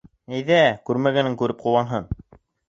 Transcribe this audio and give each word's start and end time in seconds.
Әйҙә, 0.37 0.57
күрмәгәнен 0.91 1.37
күреп 1.43 1.63
ҡыуанһын. 1.67 2.11